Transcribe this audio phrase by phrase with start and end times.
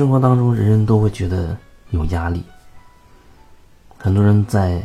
[0.00, 1.54] 生活当中，人人都会觉得
[1.90, 2.42] 有压力。
[3.98, 4.82] 很多人在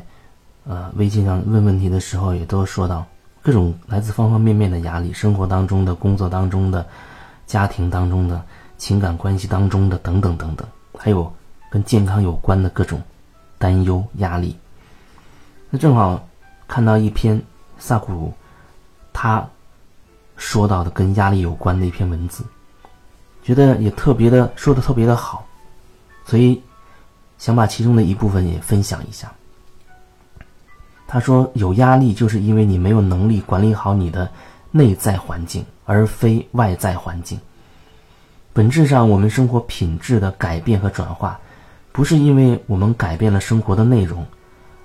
[0.65, 3.05] 呃微信上问问题的时候，也都说到
[3.41, 6.85] 各种来自方方面面的压力，生活当中的、工作当中的、
[7.47, 8.43] 家庭当中的、
[8.77, 10.67] 情感关系当中的等等等等，
[10.97, 11.33] 还有
[11.71, 13.01] 跟健康有关的各种
[13.57, 14.53] 担忧、压力。
[15.69, 16.21] 那正好
[16.67, 17.41] 看到一篇
[17.77, 18.33] 萨库鲁
[19.13, 19.47] 他
[20.35, 22.43] 说到的跟压力有关的一篇文字。
[23.45, 25.45] 觉得也特别的说的特别的好，
[26.25, 26.63] 所以
[27.37, 29.31] 想把其中的一部分也分享一下。
[31.07, 34.31] 他说：“有压力，就是因为你没有能力管理好你的
[34.71, 37.39] 内在环境，而非外在环境。
[38.51, 41.39] 本质上，我们生活品质的改变和转化，
[41.91, 44.25] 不是因为我们改变了生活的内容，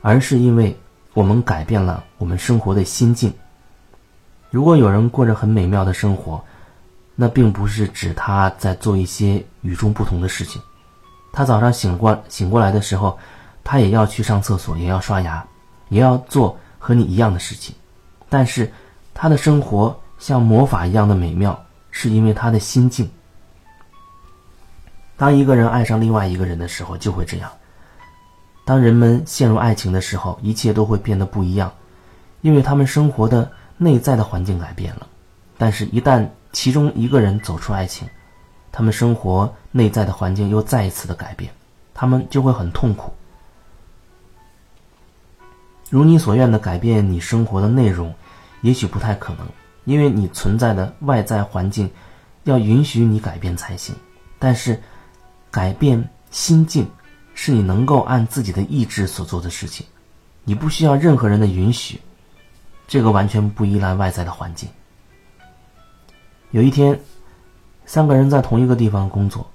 [0.02, 0.78] 而是因为
[1.14, 3.32] 我们改变了我们生活的心境。
[4.50, 6.44] 如果有人过着很美妙的生活，
[7.14, 10.60] 那并不是指他在做一些与众不同的事情。
[11.32, 13.18] 他早上醒过醒过来的时候，
[13.62, 15.46] 他也要去上厕所，也要刷牙，
[15.88, 17.74] 也要做和你一样的事情。
[18.28, 18.72] 但是，
[19.14, 23.10] 他的生活像魔法一样的美妙，是因为他的心境。
[25.16, 27.50] 当一个人爱上另外一个人的时候，就会这样。
[28.64, 31.72] 当人们陷入爱情的时候，一切都会变得不一样，
[32.40, 35.06] 因为他们生活的内在的环境改变了。
[35.58, 38.08] 但是，一旦其中一个人走出爱情，
[38.72, 41.52] 他们生活内在的环境又再一次的改变，
[41.94, 43.12] 他们就会很痛苦。
[45.88, 48.14] 如你所愿的改变你生活的内容，
[48.62, 49.46] 也许不太可能，
[49.84, 51.90] 因为你存在的外在环境
[52.44, 53.94] 要允许你改变才行。
[54.38, 54.80] 但是，
[55.50, 56.88] 改变心境
[57.34, 59.84] 是你能够按自己的意志所做的事情，
[60.44, 62.00] 你不需要任何人的允许，
[62.86, 64.68] 这个完全不依赖外在的环境。
[66.52, 66.98] 有一天，
[67.86, 69.48] 三个人在同一个地方工作，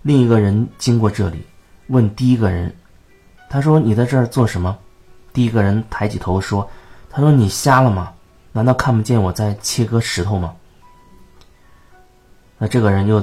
[0.00, 1.44] 另一个人经过这里，
[1.88, 2.74] 问第一个人
[3.50, 4.78] ：“他说你在这儿做什么？”
[5.34, 6.66] 第一个人抬起头说
[7.10, 8.14] ：“他说你瞎了吗？
[8.52, 10.54] 难道看不见我在切割石头吗？”
[12.56, 13.22] 那这个人又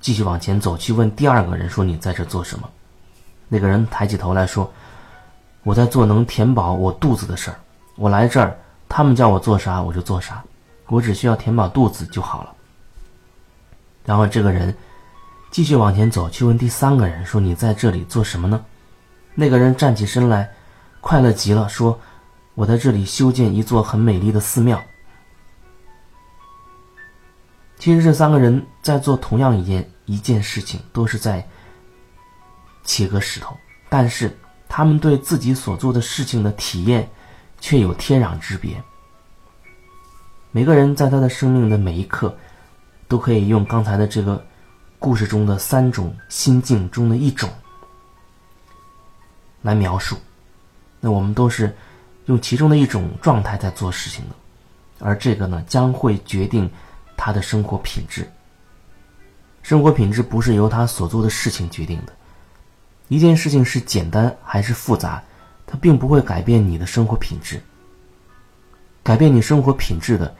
[0.00, 2.68] 继续往前走去问第二个人说：“你在这做什么？”
[3.48, 4.70] 那个人抬起头来说
[5.64, 7.56] ：“我在做能填饱我肚子的事儿。
[7.96, 8.54] 我来这儿，
[8.90, 10.44] 他们叫我做啥我就做啥。”
[10.92, 12.54] 我只需要填饱肚子就好了。
[14.04, 14.76] 然后这个人
[15.50, 18.62] 继续往前走，去问第三个人说：“你在这里做什么呢？”
[19.34, 20.50] 那个人站起身来，
[21.00, 21.98] 快乐极了，说
[22.54, 24.82] ：“我在这里修建一座很美丽的寺庙。”
[27.80, 31.48] 其实这三个人在做同样一件一件事情，都是在
[32.84, 33.56] 切割石头，
[33.88, 34.36] 但是
[34.68, 37.08] 他们对自己所做的事情的体验
[37.62, 38.76] 却有天壤之别。
[40.54, 42.36] 每个人在他的生命的每一刻，
[43.08, 44.44] 都可以用刚才的这个
[44.98, 47.48] 故事中的三种心境中的一种
[49.62, 50.14] 来描述。
[51.00, 51.74] 那我们都是
[52.26, 54.34] 用其中的一种状态在做事情的，
[54.98, 56.70] 而这个呢，将会决定
[57.16, 58.30] 他的生活品质。
[59.62, 62.12] 生活品质不是由他所做的事情决定的。
[63.08, 65.22] 一件事情是简单还是复杂，
[65.66, 67.58] 它并不会改变你的生活品质。
[69.02, 70.34] 改变你生活品质的。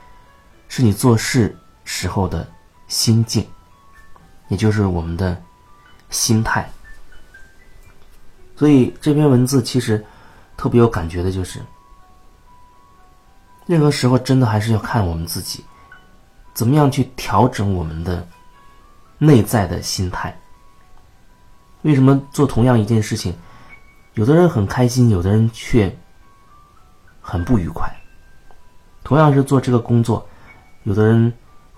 [0.75, 2.49] 是你做事时候的
[2.87, 3.47] 心境，
[4.47, 5.39] 也就是我们的
[6.09, 6.67] 心态。
[8.55, 10.03] 所以这篇文字其实
[10.57, 11.61] 特别有感觉的，就是
[13.67, 15.63] 任何时候真的还是要看我们自己
[16.55, 18.27] 怎么样去调整我们的
[19.19, 20.35] 内在的心态。
[21.83, 23.31] 为什么做同样一件事情，
[24.15, 25.95] 有的人很开心，有的人却
[27.21, 27.95] 很不愉快？
[29.03, 30.27] 同样是做这个工作。
[30.83, 31.31] 有的人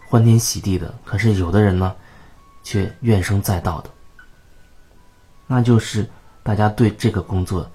[0.08, 1.96] 欢天喜地的，可是有的人呢，
[2.64, 3.90] 却怨声载道的。
[5.46, 6.10] 那就是
[6.42, 7.70] 大家对这个工作，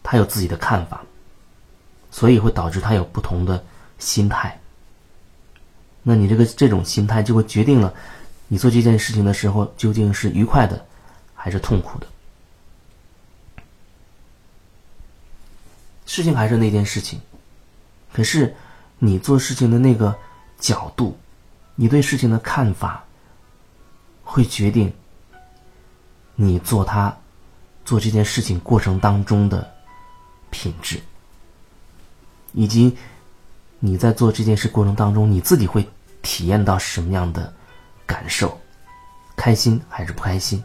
[0.00, 1.02] 他有自己的看法，
[2.12, 3.64] 所以会导致他有不同的
[3.98, 4.60] 心态。
[6.04, 7.92] 那你这个这种心态就会决定了，
[8.46, 10.86] 你做这件事情的时候究竟是愉快的，
[11.34, 12.06] 还是痛苦的。
[16.06, 17.20] 事情还是那件事情，
[18.12, 18.54] 可是
[19.00, 20.16] 你做事情的那个。
[20.60, 21.18] 角度，
[21.74, 23.02] 你对事情的看法，
[24.22, 24.92] 会决定
[26.34, 27.16] 你做他
[27.84, 29.68] 做这件事情过程当中的
[30.50, 31.00] 品质，
[32.52, 32.94] 以及
[33.78, 35.88] 你在做这件事过程当中，你自己会
[36.20, 37.50] 体验到什么样的
[38.06, 38.60] 感受，
[39.34, 40.62] 开心还是不开心？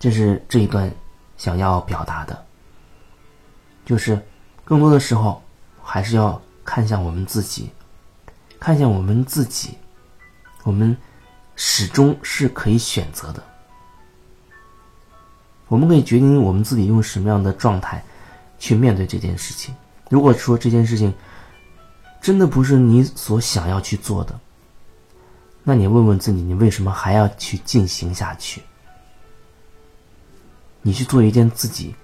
[0.00, 0.92] 这是这一段
[1.36, 2.44] 想要表达的，
[3.84, 4.20] 就是
[4.64, 5.40] 更多的时候
[5.80, 6.42] 还是要。
[6.66, 7.70] 看向我们自己，
[8.60, 9.78] 看向我们自己，
[10.64, 10.94] 我们
[11.54, 13.42] 始终是可以选择的。
[15.68, 18.04] 我们可以决定我们自己用什么样的状态
[18.58, 19.74] 去面对这件事情。
[20.10, 21.12] 如果说这件事情
[22.20, 24.38] 真的不是你所想要去做的，
[25.64, 28.62] 那你问问自己，你为什么还要去进行下去？
[30.82, 31.94] 你去做一件自己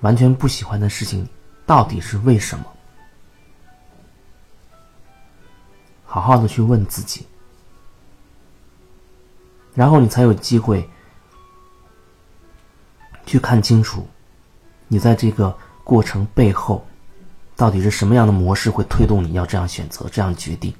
[0.00, 1.26] 完全不喜欢的事情，
[1.64, 2.64] 到底是为什么？
[6.08, 7.26] 好好的去问自己，
[9.74, 10.88] 然后你才有机会
[13.26, 14.08] 去看清楚，
[14.88, 16.84] 你在这个过程背后，
[17.54, 20.74] 到底是什么样的模式会推动你要这样选择、这样决定？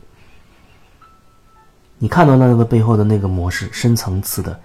[1.98, 4.58] 你看到那个背后的那个模式，深层次的。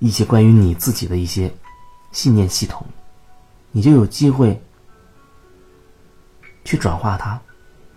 [0.00, 1.50] 一些关于你自己的一些
[2.12, 2.84] 信念系统，
[3.70, 4.60] 你就有机会
[6.62, 7.40] 去转化它，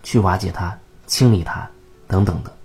[0.02, 0.78] 去瓦解它、
[1.08, 1.68] 清理它
[2.06, 2.56] 等等的。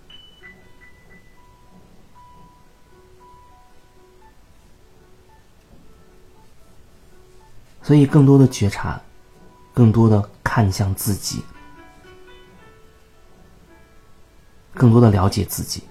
[7.81, 9.01] 所以，更多的觉察，
[9.73, 11.43] 更多的看向自己，
[14.73, 15.83] 更多的了解自己。